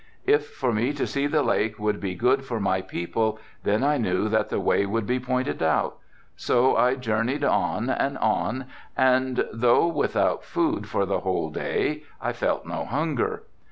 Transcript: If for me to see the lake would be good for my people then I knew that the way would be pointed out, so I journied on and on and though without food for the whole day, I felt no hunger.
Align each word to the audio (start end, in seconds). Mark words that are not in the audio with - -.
If 0.25 0.47
for 0.49 0.73
me 0.73 0.93
to 0.93 1.05
see 1.05 1.27
the 1.27 1.43
lake 1.43 1.77
would 1.77 1.99
be 1.99 2.15
good 2.15 2.43
for 2.43 2.59
my 2.59 2.81
people 2.81 3.37
then 3.63 3.83
I 3.83 3.97
knew 3.99 4.29
that 4.29 4.49
the 4.49 4.59
way 4.59 4.83
would 4.83 5.05
be 5.05 5.19
pointed 5.19 5.61
out, 5.61 5.97
so 6.35 6.75
I 6.75 6.95
journied 6.95 7.43
on 7.43 7.91
and 7.91 8.17
on 8.17 8.65
and 8.97 9.45
though 9.53 9.85
without 9.85 10.43
food 10.43 10.87
for 10.87 11.05
the 11.05 11.19
whole 11.19 11.51
day, 11.51 12.01
I 12.19 12.33
felt 12.33 12.65
no 12.65 12.83
hunger. 12.85 13.43